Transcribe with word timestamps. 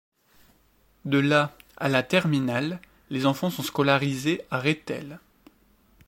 De 1.05 1.19
la 1.19 1.55
à 1.77 1.87
la 1.87 2.01
terminale 2.01 2.81
les 3.11 3.27
enfants 3.27 3.51
sont 3.51 3.61
scolarisés 3.61 4.41
à 4.49 4.57
Rethel. 4.59 5.19